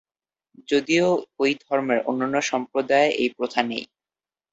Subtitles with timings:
[0.69, 1.07] যদিও
[1.39, 3.83] এই ধর্মের অন্যান্য সম্প্রদায়ে এই প্রথা নেই।